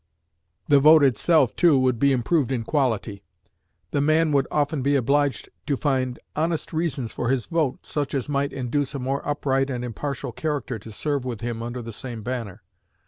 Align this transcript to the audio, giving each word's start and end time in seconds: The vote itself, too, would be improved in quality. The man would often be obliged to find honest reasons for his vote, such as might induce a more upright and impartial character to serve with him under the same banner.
The 0.67 0.79
vote 0.79 1.03
itself, 1.03 1.55
too, 1.55 1.77
would 1.77 1.99
be 1.99 2.11
improved 2.11 2.51
in 2.51 2.63
quality. 2.63 3.21
The 3.91 4.01
man 4.01 4.31
would 4.31 4.47
often 4.49 4.81
be 4.81 4.95
obliged 4.95 5.49
to 5.67 5.77
find 5.77 6.17
honest 6.35 6.73
reasons 6.73 7.11
for 7.11 7.29
his 7.29 7.45
vote, 7.45 7.85
such 7.85 8.15
as 8.15 8.27
might 8.27 8.51
induce 8.51 8.95
a 8.95 8.97
more 8.99 9.21
upright 9.27 9.69
and 9.69 9.85
impartial 9.85 10.31
character 10.31 10.79
to 10.79 10.91
serve 10.91 11.23
with 11.23 11.41
him 11.41 11.61
under 11.61 11.83
the 11.83 11.93
same 11.93 12.23
banner. 12.23 12.63